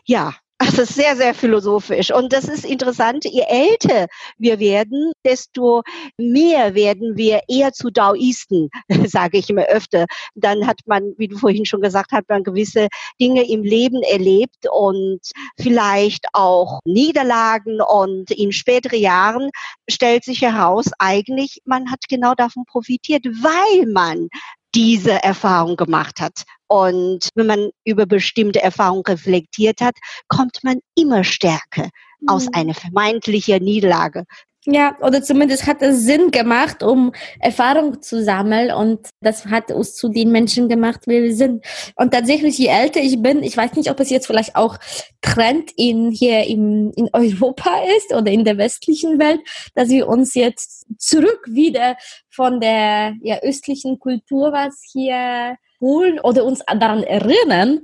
ja, 0.04 0.34
also 0.60 0.84
sehr, 0.84 1.16
sehr 1.16 1.32
philosophisch. 1.32 2.12
Und 2.12 2.34
das 2.34 2.44
ist 2.44 2.66
interessant. 2.66 3.24
Je 3.24 3.44
älter 3.48 4.08
wir 4.36 4.58
werden, 4.58 5.12
desto 5.24 5.82
mehr 6.18 6.74
werden 6.74 7.16
wir 7.16 7.40
eher 7.48 7.72
zu 7.72 7.88
Daoisten, 7.90 8.68
sage 9.06 9.38
ich 9.38 9.48
immer 9.48 9.64
öfter. 9.64 10.04
Dann 10.34 10.66
hat 10.66 10.80
man, 10.84 11.14
wie 11.16 11.28
du 11.28 11.38
vorhin 11.38 11.64
schon 11.64 11.80
gesagt 11.80 12.12
hast, 12.12 12.28
man 12.28 12.44
gewisse 12.44 12.88
Dinge 13.18 13.48
im 13.48 13.62
Leben 13.62 14.02
erlebt 14.02 14.66
und 14.70 15.20
vielleicht 15.58 16.26
auch 16.34 16.80
Niederlagen. 16.84 17.80
Und 17.80 18.30
in 18.30 18.52
späteren 18.52 19.00
Jahren 19.00 19.48
stellt 19.88 20.24
sich 20.24 20.42
heraus, 20.42 20.90
eigentlich, 20.98 21.62
man 21.64 21.90
hat 21.90 22.00
genau 22.10 22.34
davon 22.34 22.66
profitiert, 22.66 23.24
weil 23.24 23.86
man 23.86 24.28
diese 24.74 25.22
Erfahrung 25.22 25.76
gemacht 25.76 26.20
hat. 26.20 26.44
Und 26.68 27.28
wenn 27.34 27.46
man 27.46 27.70
über 27.84 28.06
bestimmte 28.06 28.62
Erfahrungen 28.62 29.04
reflektiert 29.06 29.80
hat, 29.80 29.96
kommt 30.28 30.62
man 30.62 30.80
immer 30.94 31.24
stärker 31.24 31.88
mhm. 32.20 32.28
aus 32.28 32.46
einer 32.52 32.74
vermeintlichen 32.74 33.62
Niederlage. 33.62 34.24
Ja, 34.66 34.94
oder 35.00 35.22
zumindest 35.22 35.66
hat 35.66 35.80
es 35.80 36.02
Sinn 36.04 36.30
gemacht, 36.30 36.82
um 36.82 37.12
Erfahrung 37.38 38.02
zu 38.02 38.22
sammeln 38.22 38.70
und 38.70 39.08
das 39.22 39.46
hat 39.46 39.70
uns 39.70 39.94
zu 39.94 40.10
den 40.10 40.30
Menschen 40.30 40.68
gemacht, 40.68 41.00
wie 41.06 41.22
wir 41.22 41.34
sind. 41.34 41.64
Und 41.96 42.12
tatsächlich, 42.12 42.58
je 42.58 42.66
älter 42.66 43.00
ich 43.00 43.22
bin, 43.22 43.42
ich 43.42 43.56
weiß 43.56 43.72
nicht, 43.72 43.90
ob 43.90 43.98
es 44.00 44.10
jetzt 44.10 44.26
vielleicht 44.26 44.56
auch 44.56 44.76
Trend 45.22 45.70
in, 45.76 46.10
hier 46.10 46.44
im, 46.46 46.92
in 46.94 47.08
Europa 47.14 47.70
ist 47.96 48.12
oder 48.14 48.30
in 48.30 48.44
der 48.44 48.58
westlichen 48.58 49.18
Welt, 49.18 49.40
dass 49.74 49.88
wir 49.88 50.06
uns 50.06 50.34
jetzt 50.34 50.84
zurück 50.98 51.40
wieder 51.46 51.96
von 52.28 52.60
der 52.60 53.14
ja, 53.22 53.38
östlichen 53.40 53.98
Kultur 53.98 54.52
was 54.52 54.82
hier 54.92 55.56
holen 55.80 56.20
oder 56.20 56.44
uns 56.44 56.62
daran 56.66 57.02
erinnern. 57.02 57.80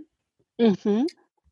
Mhm. 0.59 1.06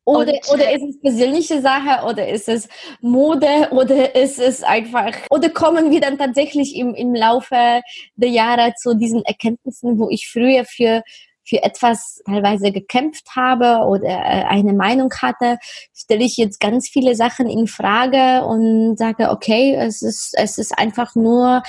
Oder, 0.05 0.33
und, 0.33 0.49
oder 0.53 0.71
ist 0.71 0.83
es 0.83 1.01
persönliche 1.01 1.61
Sache 1.61 2.05
oder 2.05 2.27
ist 2.29 2.47
es 2.47 2.69
Mode 3.01 3.69
oder 3.71 4.15
ist 4.15 4.37
es 4.37 4.61
einfach, 4.61 5.13
oder 5.31 5.49
kommen 5.49 5.89
wir 5.89 5.99
dann 5.99 6.19
tatsächlich 6.19 6.75
im, 6.75 6.93
im 6.93 7.15
Laufe 7.15 7.81
der 8.15 8.29
Jahre 8.29 8.73
zu 8.77 8.95
diesen 8.95 9.25
Erkenntnissen, 9.25 9.97
wo 9.97 10.09
ich 10.11 10.29
früher 10.29 10.63
für, 10.63 11.01
für 11.43 11.63
etwas 11.63 12.21
teilweise 12.23 12.71
gekämpft 12.71 13.35
habe 13.35 13.83
oder 13.87 14.07
äh, 14.07 14.43
eine 14.45 14.73
Meinung 14.73 15.11
hatte, 15.21 15.57
stelle 15.91 16.23
ich 16.23 16.37
jetzt 16.37 16.59
ganz 16.59 16.87
viele 16.87 17.15
Sachen 17.15 17.49
in 17.49 17.65
Frage 17.65 18.45
und 18.45 18.97
sage, 18.97 19.31
okay, 19.31 19.75
es 19.75 20.03
ist, 20.03 20.35
es 20.37 20.59
ist 20.59 20.77
einfach 20.77 21.15
nur 21.15 21.63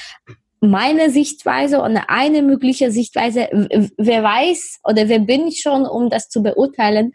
meine 0.61 1.11
Sichtweise 1.11 1.83
und 1.83 1.97
eine 2.09 2.43
mögliche 2.43 2.91
Sichtweise. 2.91 3.49
Wer 3.97 4.23
weiß 4.23 4.81
oder 4.85 5.09
wer 5.09 5.21
bin 5.21 5.47
ich 5.47 5.61
schon, 5.61 5.87
um 5.87 6.11
das 6.11 6.29
zu 6.29 6.43
beurteilen? 6.43 7.13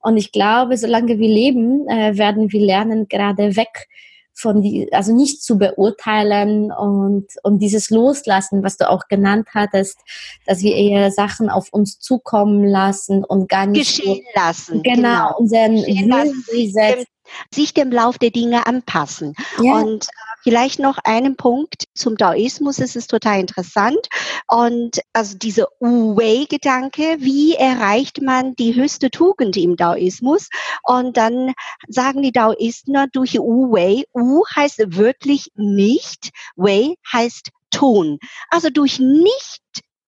Und 0.00 0.16
ich 0.16 0.32
glaube, 0.32 0.76
solange 0.76 1.18
wir 1.18 1.28
leben, 1.28 1.88
äh, 1.88 2.16
werden 2.16 2.52
wir 2.52 2.60
lernen, 2.60 3.08
gerade 3.08 3.56
weg 3.56 3.88
von 4.36 4.62
die, 4.62 4.92
also 4.92 5.14
nicht 5.14 5.42
zu 5.42 5.58
beurteilen 5.58 6.72
und, 6.72 7.26
und 7.44 7.60
dieses 7.60 7.90
Loslassen, 7.90 8.64
was 8.64 8.76
du 8.76 8.90
auch 8.90 9.06
genannt 9.08 9.48
hattest, 9.54 9.98
dass 10.44 10.62
wir 10.62 10.74
eher 10.74 11.10
Sachen 11.12 11.48
auf 11.48 11.68
uns 11.72 12.00
zukommen 12.00 12.64
lassen 12.64 13.24
und 13.24 13.48
gar 13.48 13.66
nicht 13.66 13.96
geschehen 13.96 14.24
so, 14.34 14.40
lassen. 14.40 14.82
Genau, 14.82 14.96
genau. 14.96 15.38
unseren 15.38 15.76
Willen 15.76 17.04
sich 17.52 17.74
dem 17.74 17.90
Lauf 17.90 18.18
der 18.18 18.30
Dinge 18.30 18.66
anpassen. 18.66 19.34
Ja. 19.60 19.76
Und 19.78 20.04
äh, 20.04 20.10
vielleicht 20.42 20.78
noch 20.78 20.98
einen 21.04 21.36
Punkt 21.36 21.84
zum 21.94 22.16
Daoismus, 22.16 22.78
es 22.78 22.96
ist 22.96 23.08
total 23.10 23.40
interessant. 23.40 24.08
Und 24.46 25.00
also 25.12 25.36
diese 25.36 25.66
Wu-Wei-Gedanke, 25.80 27.16
wie 27.20 27.54
erreicht 27.54 28.20
man 28.20 28.54
die 28.54 28.74
höchste 28.74 29.10
Tugend 29.10 29.56
im 29.56 29.76
Daoismus? 29.76 30.48
Und 30.82 31.16
dann 31.16 31.54
sagen 31.88 32.22
die 32.22 32.32
Daoisten 32.32 32.96
durch 33.12 33.34
Wu-Wei, 33.34 34.04
Wu 34.12 34.44
heißt 34.54 34.96
wirklich 34.96 35.50
nicht, 35.56 36.30
Wei 36.56 36.94
heißt 37.12 37.50
tun. 37.70 38.18
Also 38.50 38.70
durch 38.70 38.98
nicht 38.98 39.62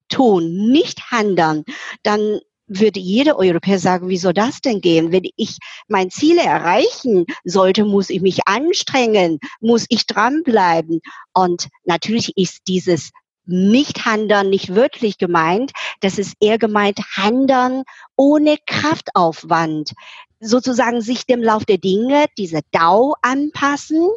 tun, 0.09 0.71
nicht 0.71 1.11
handeln, 1.11 1.65
dann 2.03 2.41
würde 2.67 3.01
jeder 3.01 3.39
Europäer 3.39 3.79
sagen, 3.79 4.09
wie 4.09 4.17
soll 4.17 4.35
das 4.35 4.61
denn 4.61 4.81
gehen? 4.81 5.13
Wenn 5.13 5.25
ich 5.37 5.59
mein 5.89 6.11
Ziele 6.11 6.43
erreichen 6.43 7.27
sollte, 7.45 7.85
muss 7.85 8.11
ich 8.11 8.21
mich 8.21 8.47
anstrengen, 8.47 9.39
muss 9.61 9.87
ich 9.89 10.07
dranbleiben. 10.07 11.01
Und 11.33 11.69
natürlich 11.85 12.33
ist 12.37 12.63
dieses 12.69 13.13
Nicht-Handeln 13.45 14.51
nicht 14.51 14.75
wirklich 14.75 15.19
gemeint. 15.19 15.73
Das 16.01 16.19
ist 16.19 16.35
eher 16.41 16.59
gemeint, 16.59 16.99
Handeln 17.17 17.85
ohne 18.17 18.57
Kraftaufwand 18.67 19.93
sozusagen 20.41 21.01
sich 21.01 21.27
dem 21.27 21.43
Lauf 21.43 21.65
der 21.65 21.79
Dinge, 21.79 22.27
diese 22.37 22.61
Dau 22.73 23.15
anpassen. 23.23 24.11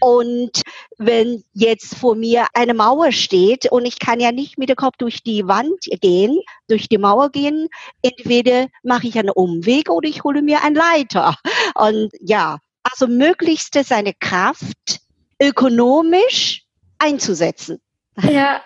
Und 0.00 0.62
wenn 0.98 1.42
jetzt 1.52 1.96
vor 1.96 2.14
mir 2.14 2.46
eine 2.54 2.74
Mauer 2.74 3.12
steht 3.12 3.70
und 3.70 3.86
ich 3.86 3.98
kann 3.98 4.20
ja 4.20 4.32
nicht 4.32 4.58
mit 4.58 4.68
dem 4.68 4.76
Kopf 4.76 4.96
durch 4.98 5.22
die 5.22 5.46
Wand 5.46 5.80
gehen, 6.00 6.38
durch 6.68 6.88
die 6.88 6.98
Mauer 6.98 7.30
gehen, 7.30 7.68
entweder 8.02 8.66
mache 8.82 9.08
ich 9.08 9.18
einen 9.18 9.30
Umweg 9.30 9.90
oder 9.90 10.08
ich 10.08 10.24
hole 10.24 10.42
mir 10.42 10.62
einen 10.62 10.76
Leiter. 10.76 11.36
Und 11.74 12.10
ja, 12.20 12.58
also 12.82 13.06
möglichst 13.06 13.74
seine 13.84 14.12
Kraft 14.14 15.00
ökonomisch 15.40 16.64
einzusetzen. 16.98 17.80
Ja, 18.22 18.60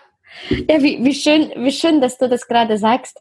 ja, 0.50 0.82
wie, 0.82 1.02
wie, 1.02 1.14
schön, 1.14 1.52
wie 1.56 1.72
schön, 1.72 2.00
dass 2.00 2.18
du 2.18 2.28
das 2.28 2.46
gerade 2.46 2.78
sagst. 2.78 3.18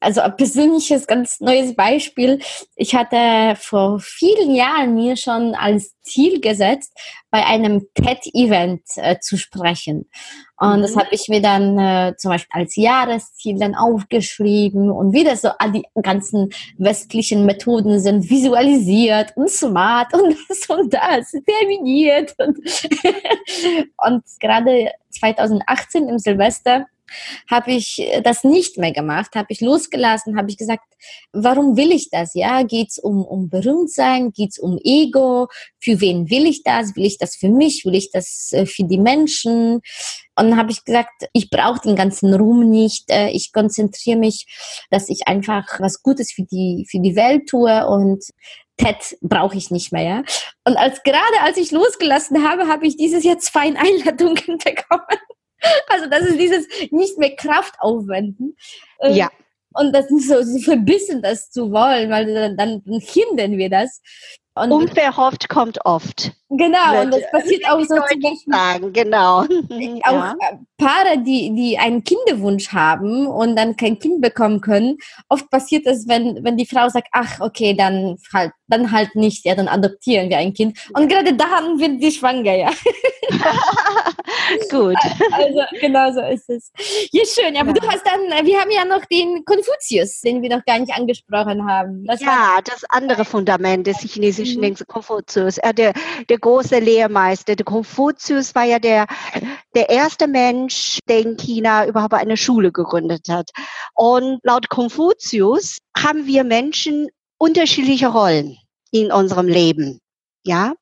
Also 0.00 0.20
ein 0.20 0.36
persönliches, 0.36 1.06
ganz 1.06 1.40
neues 1.40 1.74
Beispiel. 1.74 2.40
Ich 2.76 2.94
hatte 2.94 3.56
vor 3.60 3.98
vielen 3.98 4.54
Jahren 4.54 4.94
mir 4.94 5.16
schon 5.16 5.54
als 5.54 5.98
Ziel 6.02 6.40
gesetzt, 6.40 6.92
bei 7.30 7.44
einem 7.44 7.86
TED-Event 7.94 8.82
äh, 8.96 9.18
zu 9.18 9.36
sprechen. 9.36 10.08
Und 10.56 10.78
mhm. 10.78 10.82
das 10.82 10.96
habe 10.96 11.08
ich 11.10 11.28
mir 11.28 11.42
dann 11.42 11.78
äh, 11.78 12.14
zum 12.16 12.30
Beispiel 12.30 12.60
als 12.60 12.76
Jahresziel 12.76 13.58
dann 13.58 13.74
aufgeschrieben 13.74 14.90
und 14.90 15.12
wie 15.12 15.24
das 15.24 15.42
so 15.42 15.50
all 15.58 15.72
die 15.72 15.84
ganzen 16.02 16.50
westlichen 16.78 17.44
Methoden 17.44 18.00
sind, 18.00 18.30
visualisiert 18.30 19.32
und 19.36 19.50
smart 19.50 20.14
und 20.14 20.36
das 20.48 20.66
und 20.68 20.94
das, 20.94 21.32
terminiert. 21.32 22.34
Und, 22.38 22.58
und 23.98 24.24
gerade 24.40 24.92
2018 25.10 26.08
im 26.08 26.18
Silvester 26.18 26.86
habe 27.50 27.72
ich 27.72 28.02
das 28.22 28.44
nicht 28.44 28.78
mehr 28.78 28.92
gemacht, 28.92 29.34
habe 29.34 29.48
ich 29.50 29.60
losgelassen, 29.60 30.36
habe 30.36 30.50
ich 30.50 30.56
gesagt, 30.56 30.84
warum 31.32 31.76
will 31.76 31.92
ich 31.92 32.10
das? 32.10 32.34
Ja, 32.34 32.62
geht's 32.62 32.98
um 32.98 33.24
um 33.24 33.48
Berühmtsein, 33.48 34.32
geht's 34.32 34.58
um 34.58 34.78
Ego? 34.82 35.48
Für 35.80 36.00
wen 36.00 36.30
will 36.30 36.46
ich 36.46 36.62
das? 36.62 36.96
Will 36.96 37.04
ich 37.04 37.18
das 37.18 37.36
für 37.36 37.48
mich? 37.48 37.84
Will 37.84 37.94
ich 37.94 38.10
das 38.10 38.50
äh, 38.52 38.66
für 38.66 38.84
die 38.84 38.98
Menschen? 38.98 39.80
Und 40.36 40.56
habe 40.56 40.70
ich 40.70 40.84
gesagt, 40.84 41.26
ich 41.32 41.50
brauche 41.50 41.80
den 41.80 41.96
ganzen 41.96 42.32
Ruhm 42.34 42.68
nicht. 42.68 43.10
Äh, 43.10 43.30
ich 43.30 43.52
konzentriere 43.52 44.18
mich, 44.18 44.46
dass 44.90 45.08
ich 45.08 45.26
einfach 45.26 45.80
was 45.80 46.02
Gutes 46.02 46.32
für 46.32 46.42
die 46.42 46.86
für 46.90 47.00
die 47.00 47.16
Welt 47.16 47.48
tue 47.48 47.86
und 47.86 48.24
TED 48.76 49.18
brauche 49.20 49.56
ich 49.56 49.70
nicht 49.70 49.92
mehr, 49.92 50.02
ja. 50.02 50.22
Und 50.64 50.76
als 50.76 51.02
gerade 51.02 51.40
als 51.42 51.56
ich 51.58 51.72
losgelassen 51.72 52.48
habe, 52.48 52.68
habe 52.68 52.86
ich 52.86 52.96
dieses 52.96 53.24
Jahr 53.24 53.38
zwei 53.38 53.74
Einladungen 53.76 54.58
bekommen 54.64 55.18
Also 55.88 56.06
das 56.08 56.22
ist 56.22 56.38
dieses 56.38 56.66
nicht 56.90 57.18
mehr 57.18 57.34
Kraft 57.36 57.74
aufwenden. 57.80 58.56
Ähm, 59.00 59.14
ja. 59.14 59.28
Und 59.74 59.92
das 59.92 60.10
ist 60.10 60.28
so, 60.28 60.42
so 60.42 60.58
verbissen, 60.60 61.22
das 61.22 61.50
zu 61.50 61.70
wollen, 61.70 62.10
weil 62.10 62.32
dann, 62.34 62.56
dann 62.56 63.00
hindern 63.00 63.58
wir 63.58 63.70
das. 63.70 64.00
Und 64.62 64.72
Unverhofft 64.72 65.48
kommt 65.48 65.84
oft. 65.84 66.32
Genau, 66.50 67.02
und 67.02 67.12
das 67.12 67.22
passiert 67.30 67.64
auch 67.70 67.78
so 67.80 67.94
zum 67.94 67.98
Beispiel. 67.98 68.36
Sagen, 68.46 68.92
genau. 68.92 69.40
Auch 70.04 70.12
ja. 70.12 70.34
Äh, 70.40 70.56
Paare, 70.78 71.18
die, 71.18 71.54
die 71.54 71.78
einen 71.78 72.02
Kinderwunsch 72.02 72.72
haben 72.72 73.26
und 73.26 73.54
dann 73.54 73.76
kein 73.76 73.98
Kind 73.98 74.20
bekommen 74.20 74.60
können. 74.60 74.96
Oft 75.28 75.48
passiert 75.50 75.86
es, 75.86 76.08
wenn, 76.08 76.42
wenn 76.42 76.56
die 76.56 76.66
Frau 76.66 76.88
sagt, 76.88 77.08
ach, 77.12 77.40
okay, 77.40 77.74
dann 77.74 78.16
halt, 78.32 78.52
dann 78.66 78.90
halt 78.90 79.14
nicht, 79.14 79.44
ja, 79.44 79.54
dann 79.54 79.68
adoptieren 79.68 80.30
wir 80.30 80.38
ein 80.38 80.54
Kind. 80.54 80.78
Und 80.94 81.08
gerade 81.08 81.34
dann 81.34 81.78
wird 81.78 82.00
sie 82.00 82.12
schwanger, 82.12 82.54
ja. 82.54 82.70
Gut. 84.70 84.96
Also, 85.32 85.60
genau 85.80 86.12
so 86.12 86.20
ist 86.20 86.48
es. 86.48 86.70
Ja, 87.12 87.22
schön. 87.24 87.56
Aber 87.56 87.68
ja. 87.68 87.74
du 87.74 87.88
hast 87.88 88.04
dann, 88.04 88.46
wir 88.46 88.60
haben 88.60 88.70
ja 88.70 88.84
noch 88.84 89.04
den 89.06 89.44
Konfuzius, 89.44 90.20
den 90.20 90.42
wir 90.42 90.50
noch 90.50 90.64
gar 90.64 90.78
nicht 90.78 90.92
angesprochen 90.92 91.66
haben. 91.70 92.04
Das 92.04 92.20
ja, 92.20 92.58
das 92.64 92.84
andere 92.88 93.24
Fundament 93.24 93.86
des 93.86 93.98
chinesischen 93.98 94.58
mhm. 94.58 94.62
Denkens, 94.62 94.86
Konfuzius. 94.86 95.58
Er, 95.58 95.72
der, 95.72 95.92
der 96.28 96.38
große 96.38 96.78
Lehrmeister, 96.78 97.56
der 97.56 97.64
Konfuzius 97.64 98.54
war 98.54 98.64
ja 98.64 98.78
der, 98.78 99.06
der 99.74 99.88
erste 99.88 100.26
Mensch, 100.26 100.98
der 101.08 101.20
in 101.20 101.36
China 101.36 101.86
überhaupt 101.86 102.14
eine 102.14 102.36
Schule 102.36 102.72
gegründet 102.72 103.28
hat. 103.28 103.50
Und 103.94 104.40
laut 104.42 104.68
Konfuzius 104.68 105.78
haben 105.96 106.26
wir 106.26 106.44
Menschen 106.44 107.08
unterschiedliche 107.38 108.08
Rollen 108.08 108.56
in 108.90 109.12
unserem 109.12 109.46
Leben. 109.46 110.00
Ja, 110.44 110.74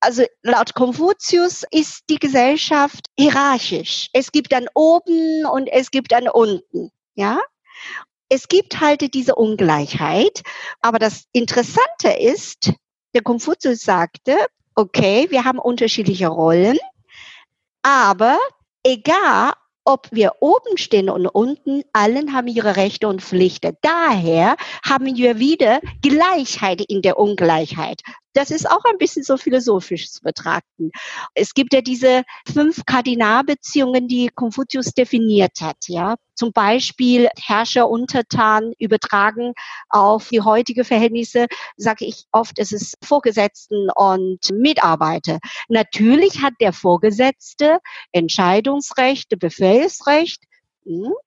also 0.00 0.24
laut 0.42 0.74
Konfuzius 0.74 1.64
ist 1.70 2.04
die 2.08 2.18
Gesellschaft 2.18 3.06
hierarchisch. 3.18 4.08
Es 4.12 4.32
gibt 4.32 4.52
dann 4.52 4.66
oben 4.74 5.44
und 5.46 5.68
es 5.68 5.90
gibt 5.90 6.12
dann 6.12 6.28
unten. 6.28 6.90
Ja? 7.14 7.40
Es 8.28 8.48
gibt 8.48 8.80
halt 8.80 9.14
diese 9.14 9.34
Ungleichheit. 9.34 10.42
Aber 10.80 10.98
das 10.98 11.24
Interessante 11.32 12.10
ist, 12.18 12.72
der 13.14 13.22
Konfuzius 13.22 13.80
sagte, 13.80 14.36
okay, 14.74 15.26
wir 15.30 15.44
haben 15.44 15.58
unterschiedliche 15.58 16.28
Rollen, 16.28 16.78
aber 17.82 18.38
egal, 18.84 19.52
ob 19.84 20.08
wir 20.12 20.34
oben 20.40 20.76
stehen 20.76 21.08
und 21.08 21.26
unten, 21.26 21.82
allen 21.94 22.34
haben 22.34 22.46
ihre 22.46 22.76
Rechte 22.76 23.08
und 23.08 23.22
Pflichten. 23.22 23.74
Daher 23.80 24.56
haben 24.84 25.16
wir 25.16 25.38
wieder 25.38 25.80
Gleichheit 26.08 26.82
in 26.88 27.02
der 27.02 27.18
Ungleichheit. 27.18 28.02
Das 28.34 28.50
ist 28.50 28.70
auch 28.70 28.84
ein 28.84 28.98
bisschen 28.98 29.24
so 29.24 29.36
philosophisch 29.36 30.10
zu 30.12 30.20
betrachten. 30.22 30.90
Es 31.34 31.54
gibt 31.54 31.74
ja 31.74 31.80
diese 31.80 32.22
fünf 32.46 32.84
Kardinalbeziehungen, 32.86 34.06
die 34.06 34.28
Konfuzius 34.34 34.92
definiert 34.92 35.60
hat, 35.60 35.76
ja. 35.88 36.16
Zum 36.34 36.52
Beispiel 36.52 37.28
Herrscher, 37.36 37.88
Untertan 37.88 38.72
übertragen 38.78 39.54
auf 39.88 40.28
die 40.28 40.40
heutige 40.40 40.84
Verhältnisse, 40.84 41.46
sage 41.76 42.04
ich 42.04 42.26
oft, 42.30 42.60
es 42.60 42.70
ist 42.70 42.96
Vorgesetzten 43.02 43.88
und 43.90 44.38
Mitarbeiter. 44.52 45.40
Natürlich 45.68 46.40
hat 46.40 46.54
der 46.60 46.72
Vorgesetzte 46.72 47.78
Entscheidungsrecht, 48.12 49.36
Befehlsrecht, 49.38 50.44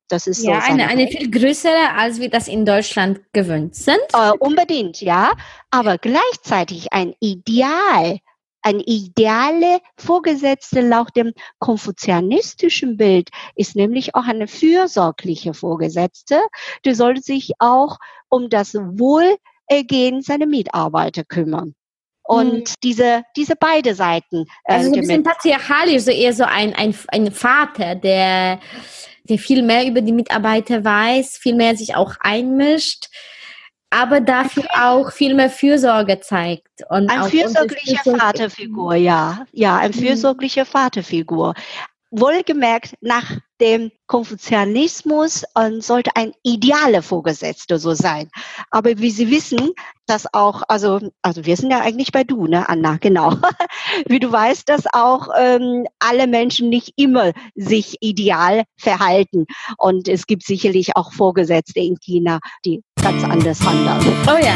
das 0.07 0.27
ist 0.27 0.43
ja 0.43 0.61
so 0.61 0.71
eine, 0.71 0.87
eine 0.87 1.07
viel 1.07 1.29
größere, 1.31 1.93
als 1.95 2.19
wir 2.19 2.29
das 2.29 2.47
in 2.47 2.65
Deutschland 2.65 3.21
gewöhnt 3.33 3.75
sind. 3.75 3.99
Äh, 4.13 4.31
unbedingt, 4.39 5.01
ja. 5.01 5.31
Aber 5.69 5.97
gleichzeitig 5.97 6.91
ein 6.91 7.13
Ideal, 7.19 8.19
ein 8.61 8.79
ideale 8.79 9.79
Vorgesetzte 9.97 10.81
laut 10.81 11.15
dem 11.15 11.33
konfuzianistischen 11.59 12.97
Bild 12.97 13.29
ist 13.55 13.75
nämlich 13.75 14.15
auch 14.15 14.25
eine 14.25 14.47
fürsorgliche 14.47 15.53
Vorgesetzte. 15.53 16.39
Die 16.85 16.93
sollte 16.93 17.21
sich 17.21 17.53
auch 17.59 17.97
um 18.29 18.49
das 18.49 18.75
Wohlergehen 18.75 20.21
seiner 20.21 20.45
Mitarbeiter 20.45 21.23
kümmern. 21.23 21.73
Und 22.23 22.69
mhm. 22.69 22.73
diese, 22.83 23.23
diese 23.35 23.55
beide 23.55 23.95
Seiten. 23.95 24.45
Äh, 24.65 24.73
also 24.73 24.89
so 24.89 24.95
ein 24.95 24.99
bisschen 25.01 25.23
patriarchalisch, 25.23 26.03
so 26.03 26.11
eher 26.11 26.33
so 26.33 26.43
ein, 26.43 26.73
ein, 26.75 26.95
ein 27.07 27.31
Vater, 27.31 27.95
der 27.95 28.59
der 29.23 29.37
viel 29.37 29.63
mehr 29.63 29.87
über 29.87 30.01
die 30.01 30.11
Mitarbeiter 30.11 30.83
weiß, 30.83 31.37
viel 31.37 31.55
mehr 31.55 31.75
sich 31.75 31.95
auch 31.95 32.15
einmischt, 32.19 33.07
aber 33.89 34.21
dafür 34.21 34.65
auch 34.73 35.11
viel 35.11 35.33
mehr 35.33 35.49
Fürsorge 35.49 36.19
zeigt. 36.21 36.69
Und 36.89 37.09
ein 37.09 37.23
fürsorglicher 37.29 38.17
Vaterfigur, 38.17 38.95
ja. 38.95 39.45
Ja, 39.51 39.77
ein 39.77 39.91
mhm. 39.91 39.95
fürsorglicher 39.95 40.65
Vaterfigur 40.65 41.53
wohlgemerkt 42.11 42.95
nach 42.99 43.37
dem 43.61 43.91
Konfuzianismus 44.05 45.45
und 45.55 45.81
sollte 45.81 46.11
ein 46.15 46.33
idealer 46.43 47.01
Vorgesetzter 47.01 47.79
so 47.79 47.93
sein. 47.93 48.29
Aber 48.69 48.97
wie 48.97 49.11
Sie 49.11 49.31
wissen, 49.31 49.71
dass 50.07 50.31
auch, 50.33 50.63
also, 50.67 50.99
also 51.21 51.45
wir 51.45 51.55
sind 51.55 51.71
ja 51.71 51.79
eigentlich 51.79 52.11
bei 52.11 52.25
du, 52.25 52.47
ne, 52.47 52.67
Anna, 52.67 52.97
genau. 52.97 53.31
wie 54.07 54.19
du 54.19 54.31
weißt, 54.31 54.67
dass 54.69 54.85
auch 54.93 55.27
ähm, 55.37 55.85
alle 55.99 56.27
Menschen 56.27 56.69
nicht 56.69 56.93
immer 56.95 57.31
sich 57.55 57.97
ideal 58.01 58.63
verhalten. 58.77 59.45
Und 59.77 60.07
es 60.07 60.27
gibt 60.27 60.43
sicherlich 60.43 60.95
auch 60.95 61.13
Vorgesetzte 61.13 61.79
in 61.79 61.97
China, 61.99 62.39
die 62.65 62.81
ganz 63.01 63.23
anders 63.23 63.59
handeln. 63.61 64.15
Oh 64.27 64.37
ja. 64.41 64.55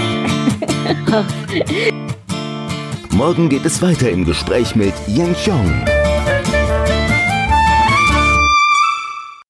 Morgen 3.12 3.50
geht 3.50 3.66
es 3.66 3.82
weiter 3.82 4.10
im 4.10 4.26
Gespräch 4.26 4.76
mit 4.76 4.94
Yang 5.08 5.34
Xiong. 5.36 6.05